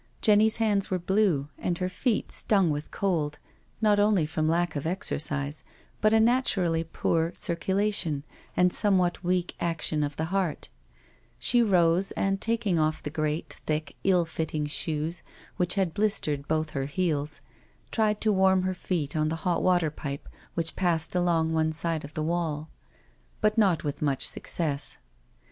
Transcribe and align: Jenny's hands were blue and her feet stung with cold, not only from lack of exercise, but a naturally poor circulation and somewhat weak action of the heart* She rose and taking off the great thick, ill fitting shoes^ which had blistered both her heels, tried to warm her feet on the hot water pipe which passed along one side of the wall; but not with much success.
Jenny's 0.19 0.55
hands 0.55 0.89
were 0.89 0.97
blue 0.97 1.49
and 1.59 1.77
her 1.77 1.87
feet 1.87 2.31
stung 2.31 2.71
with 2.71 2.89
cold, 2.89 3.37
not 3.81 3.99
only 3.99 4.25
from 4.25 4.47
lack 4.47 4.75
of 4.75 4.87
exercise, 4.87 5.63
but 6.01 6.11
a 6.11 6.19
naturally 6.19 6.83
poor 6.83 7.31
circulation 7.35 8.23
and 8.57 8.73
somewhat 8.73 9.23
weak 9.23 9.53
action 9.59 10.01
of 10.01 10.15
the 10.15 10.25
heart* 10.33 10.69
She 11.37 11.61
rose 11.61 12.09
and 12.13 12.41
taking 12.41 12.79
off 12.79 13.03
the 13.03 13.11
great 13.11 13.57
thick, 13.67 13.95
ill 14.03 14.25
fitting 14.25 14.65
shoes^ 14.65 15.21
which 15.57 15.75
had 15.75 15.93
blistered 15.93 16.47
both 16.47 16.71
her 16.71 16.87
heels, 16.87 17.41
tried 17.91 18.19
to 18.21 18.31
warm 18.33 18.63
her 18.63 18.73
feet 18.73 19.15
on 19.15 19.29
the 19.29 19.35
hot 19.45 19.61
water 19.61 19.91
pipe 19.91 20.27
which 20.55 20.75
passed 20.75 21.13
along 21.13 21.53
one 21.53 21.71
side 21.71 22.03
of 22.03 22.15
the 22.15 22.23
wall; 22.23 22.69
but 23.39 23.55
not 23.55 23.83
with 23.83 24.01
much 24.01 24.27
success. 24.27 24.97